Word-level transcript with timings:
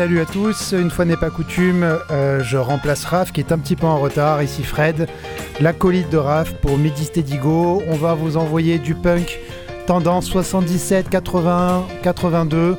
Salut 0.00 0.20
à 0.20 0.24
tous, 0.24 0.72
une 0.72 0.90
fois 0.90 1.04
n'est 1.04 1.18
pas 1.18 1.28
coutume, 1.28 1.84
euh, 2.10 2.42
je 2.42 2.56
remplace 2.56 3.04
Raph 3.04 3.32
qui 3.32 3.40
est 3.40 3.52
un 3.52 3.58
petit 3.58 3.76
peu 3.76 3.84
en 3.84 3.98
retard, 3.98 4.42
ici 4.42 4.62
Fred, 4.62 5.06
l'acolyte 5.60 6.08
de 6.08 6.16
Raph 6.16 6.54
pour 6.54 6.78
Midi 6.78 7.10
Go. 7.36 7.82
On 7.86 7.96
va 7.96 8.14
vous 8.14 8.38
envoyer 8.38 8.78
du 8.78 8.94
punk 8.94 9.38
tendance 9.86 10.24
77, 10.24 11.10
81, 11.10 11.84
82, 12.02 12.78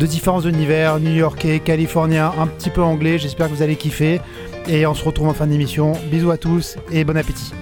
de 0.00 0.06
différents 0.06 0.40
univers, 0.40 1.00
new-yorkais, 1.00 1.60
californien, 1.60 2.32
un 2.40 2.46
petit 2.46 2.70
peu 2.70 2.82
anglais, 2.82 3.18
j'espère 3.18 3.50
que 3.50 3.52
vous 3.52 3.62
allez 3.62 3.76
kiffer. 3.76 4.22
Et 4.66 4.86
on 4.86 4.94
se 4.94 5.04
retrouve 5.04 5.28
en 5.28 5.34
fin 5.34 5.46
d'émission. 5.46 5.92
Bisous 6.10 6.30
à 6.30 6.38
tous 6.38 6.78
et 6.90 7.04
bon 7.04 7.18
appétit. 7.18 7.52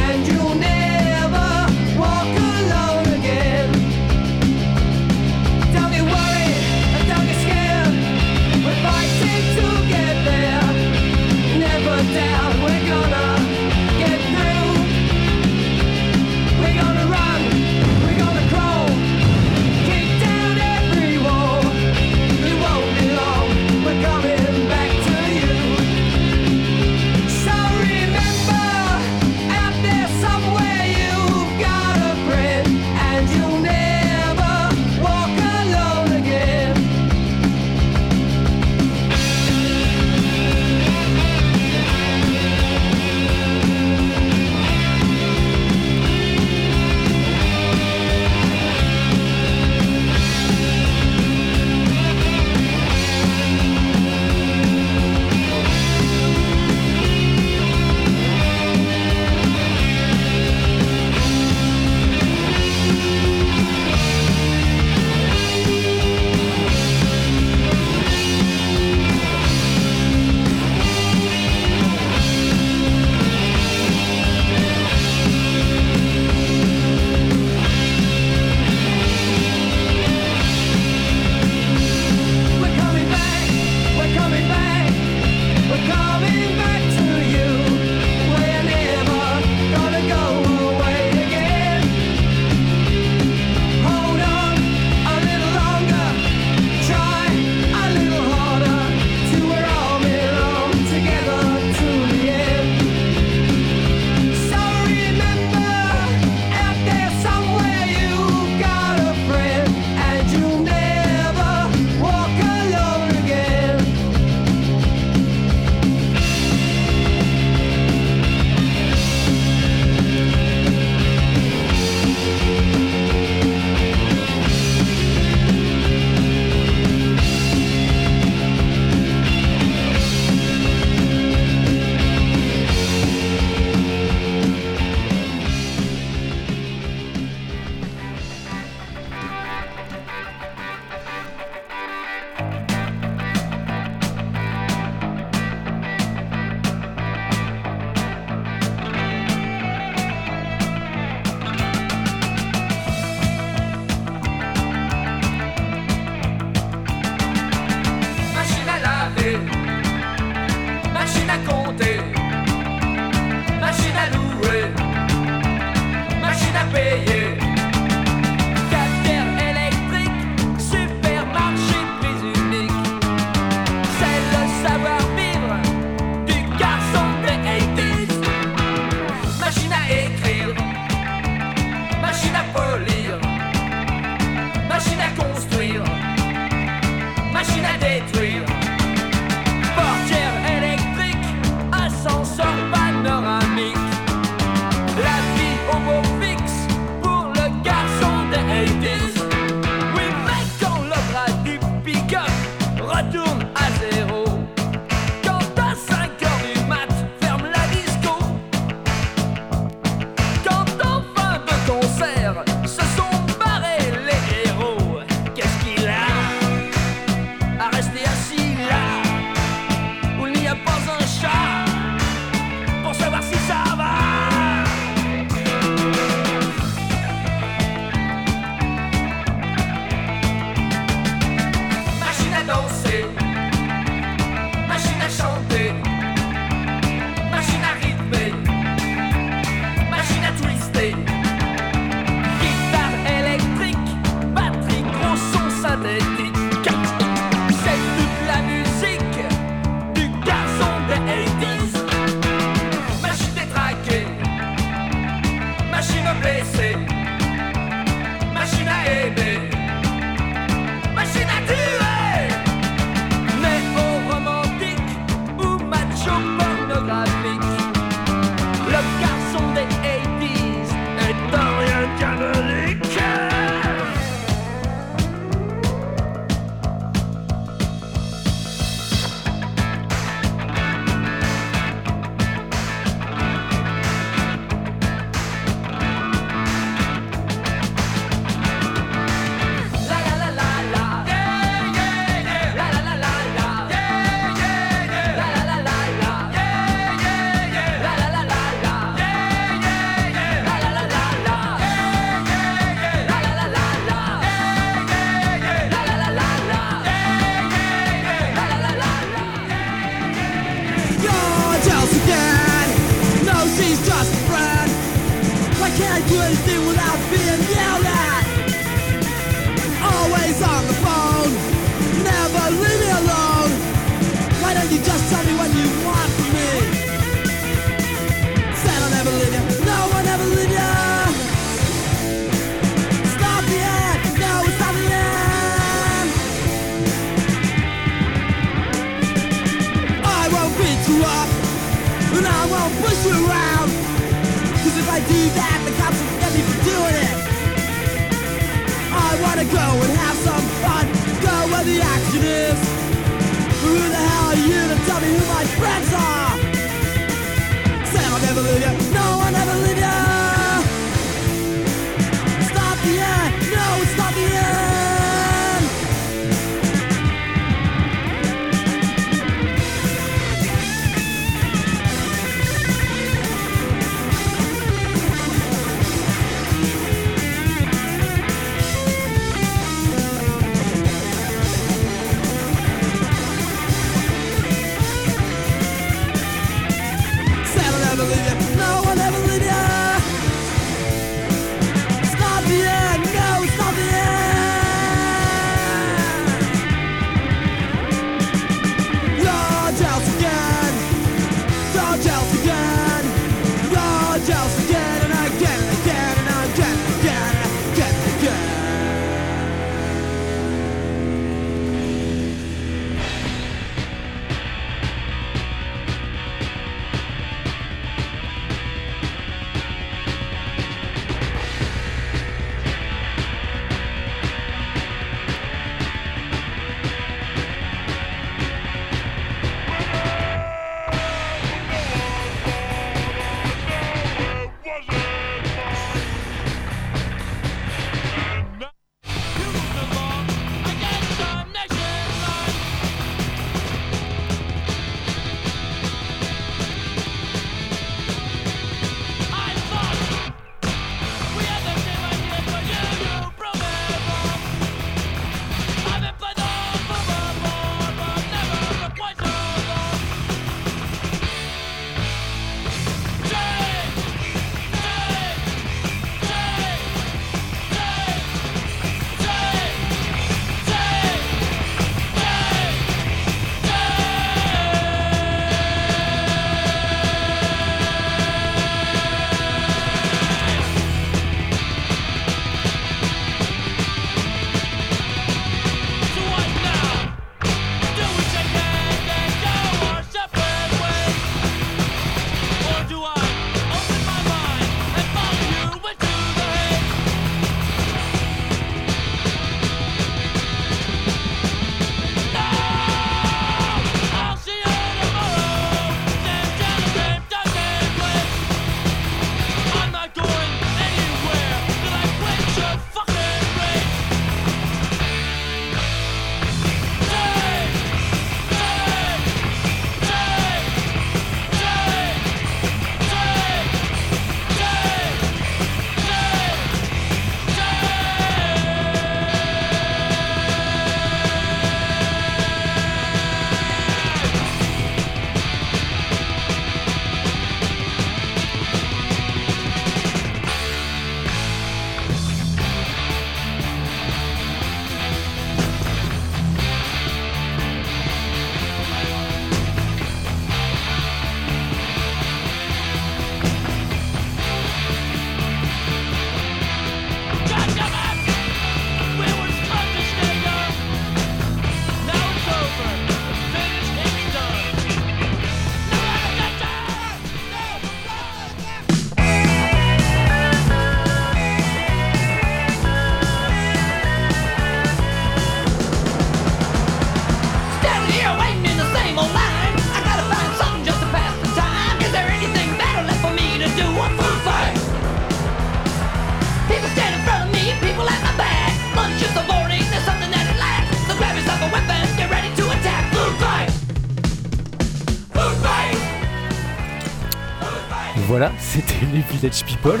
Voilà, 598.32 598.50
c'était 598.58 598.94
les 599.12 599.20
Village 599.30 599.62
People. 599.62 600.00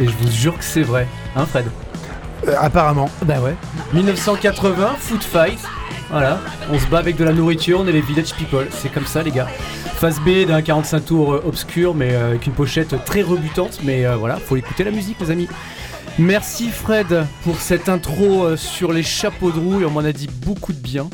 Et 0.00 0.08
je 0.08 0.10
vous 0.10 0.28
jure 0.32 0.58
que 0.58 0.64
c'est 0.64 0.82
vrai. 0.82 1.06
Hein, 1.36 1.46
Fred? 1.46 1.66
Euh, 2.48 2.56
apparemment. 2.58 3.08
Bah 3.24 3.38
ouais. 3.38 3.54
1980, 3.92 4.96
Food 4.98 5.22
Fight. 5.22 5.60
Voilà, 6.10 6.40
on 6.72 6.78
se 6.80 6.86
bat 6.86 6.98
avec 6.98 7.14
de 7.14 7.22
la 7.22 7.32
nourriture, 7.32 7.78
on 7.78 7.86
est 7.86 7.92
les 7.92 8.00
Village 8.00 8.34
People. 8.34 8.66
C'est 8.72 8.88
comme 8.92 9.06
ça, 9.06 9.22
les 9.22 9.30
gars. 9.30 9.46
Phase 9.94 10.18
B 10.18 10.44
d'un 10.44 10.60
45 10.60 11.04
tours 11.04 11.34
euh, 11.34 11.44
obscur, 11.46 11.94
mais 11.94 12.14
euh, 12.14 12.30
avec 12.30 12.48
une 12.48 12.52
pochette 12.52 12.96
très 13.04 13.22
rebutante. 13.22 13.78
Mais 13.84 14.06
euh, 14.06 14.16
voilà, 14.16 14.38
faut 14.38 14.56
écouter 14.56 14.82
la 14.82 14.90
musique, 14.90 15.20
les 15.20 15.30
amis. 15.30 15.48
Merci 16.18 16.68
Fred 16.68 17.26
pour 17.44 17.60
cette 17.60 17.88
intro 17.88 18.56
sur 18.56 18.92
les 18.92 19.04
chapeaux 19.04 19.52
de 19.52 19.60
roue 19.60 19.82
et 19.82 19.84
on 19.84 19.90
m'en 19.90 20.00
a 20.00 20.12
dit 20.12 20.28
beaucoup 20.44 20.72
de 20.72 20.80
bien. 20.80 21.08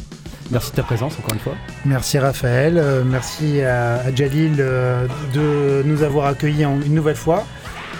Merci 0.51 0.71
de 0.71 0.77
ta 0.77 0.83
présence 0.83 1.15
encore 1.19 1.35
une 1.35 1.41
fois. 1.41 1.55
Merci 1.85 2.19
Raphaël, 2.19 2.79
euh, 2.79 3.03
merci 3.05 3.61
à, 3.63 3.97
à 3.97 4.15
Jalil 4.15 4.57
euh, 4.61 5.07
de 5.35 5.83
nous 5.87 6.03
avoir 6.03 6.27
accueillis 6.27 6.65
en- 6.65 6.81
une 6.81 6.95
nouvelle 6.95 7.17
fois. 7.17 7.45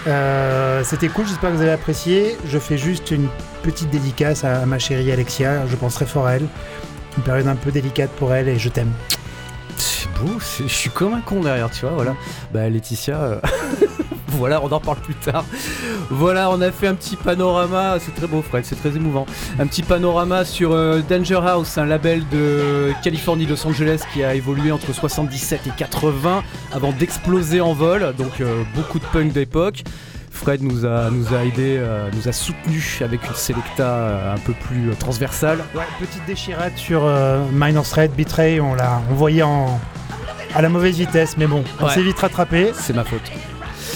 Euh, 0.07 0.81
C'était 0.83 1.09
cool, 1.09 1.27
j'espère 1.27 1.51
que 1.51 1.55
vous 1.57 1.61
avez 1.61 1.71
apprécié. 1.71 2.37
Je 2.45 2.57
fais 2.57 2.77
juste 2.77 3.11
une 3.11 3.27
petite 3.61 3.89
dédicace 3.91 4.43
à, 4.43 4.61
à 4.61 4.65
ma 4.65 4.79
chérie 4.79 5.11
Alexia, 5.11 5.67
je 5.67 5.75
penserai 5.75 6.05
fort 6.05 6.25
à 6.25 6.37
elle. 6.37 6.47
Une 7.17 7.23
période 7.23 7.47
un 7.47 7.55
peu 7.55 7.71
délicate 7.71 8.09
pour 8.11 8.33
elle 8.33 8.47
et 8.47 8.57
je 8.57 8.69
t'aime. 8.69 8.91
C'est 9.77 10.09
beau, 10.13 10.39
je 10.39 10.67
suis 10.67 10.89
comme 10.89 11.13
un 11.13 11.21
con 11.21 11.41
derrière, 11.41 11.69
tu 11.69 11.81
vois, 11.81 11.91
voilà. 11.95 12.15
Bah 12.53 12.67
Laetitia, 12.69 13.41
voilà, 14.37 14.61
on 14.63 14.71
en 14.71 14.79
parle 14.79 14.97
plus 14.99 15.15
tard. 15.15 15.43
Voilà, 16.09 16.49
on 16.49 16.61
a 16.61 16.71
fait 16.71 16.87
un 16.87 16.95
petit 16.95 17.15
panorama, 17.15 17.97
c'est 17.99 18.13
très 18.15 18.27
beau 18.27 18.41
Fred, 18.41 18.65
c'est 18.65 18.75
très 18.79 18.95
émouvant. 18.95 19.25
Un 19.59 19.67
petit 19.67 19.83
panorama 19.83 20.45
sur 20.45 20.71
euh, 20.71 21.01
Danger 21.07 21.39
House, 21.45 21.77
un 21.77 21.85
label 21.85 22.23
de 22.29 22.91
Californie, 23.03 23.45
Los 23.45 23.65
Angeles 23.67 24.01
qui 24.13 24.23
a 24.23 24.33
évolué 24.35 24.71
entre 24.71 24.93
77 24.93 25.67
et 25.67 25.71
80 25.77 26.43
avant 26.73 26.91
d'exploser 26.91 27.61
en 27.61 27.73
vol, 27.73 28.13
donc 28.17 28.41
euh, 28.41 28.63
beaucoup 28.75 28.99
de 28.99 29.05
punk 29.05 29.31
d'époque. 29.33 29.83
Fred 30.31 30.61
nous 30.63 30.85
a, 30.85 31.09
nous 31.09 31.33
a 31.35 31.43
aidé, 31.43 31.75
euh, 31.79 32.07
nous 32.15 32.29
a 32.29 32.31
soutenu 32.31 32.81
avec 33.03 33.27
une 33.27 33.35
selecta 33.35 33.83
euh, 33.83 34.35
un 34.35 34.37
peu 34.37 34.53
plus 34.53 34.89
euh, 34.89 34.93
transversale. 34.97 35.59
Ouais, 35.75 35.81
petite 35.99 36.25
déchirade 36.25 36.71
sur 36.77 37.03
Minor 37.51 37.83
Threat, 37.83 38.15
Betray, 38.15 38.61
on 38.61 38.73
l'a 38.73 39.01
envoyé 39.11 39.43
en, 39.43 39.79
à 40.55 40.61
la 40.61 40.69
mauvaise 40.69 40.97
vitesse, 40.97 41.35
mais 41.37 41.45
bon, 41.47 41.63
on 41.81 41.85
Ouais. 41.85 41.93
s'est 41.93 42.01
vite 42.03 42.19
rattrapé. 42.19 42.71
C'est 42.73 42.95
ma 42.95 43.03
faute. 43.03 43.29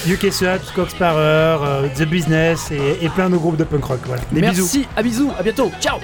UK 0.07 0.31
Subs, 0.31 0.71
Coxparer, 0.75 1.17
euh, 1.63 1.87
The 1.95 2.03
Business 2.03 2.71
et, 2.71 2.97
et 3.05 3.09
plein 3.09 3.29
de 3.29 3.37
groupes 3.37 3.57
de 3.57 3.63
punk 3.63 3.85
rock. 3.85 3.99
Voilà. 4.05 4.21
Des 4.31 4.41
Merci, 4.41 4.61
bisous. 4.61 4.85
à 4.95 5.03
bisous, 5.03 5.31
à 5.37 5.43
bientôt, 5.43 5.71
ciao 5.79 5.99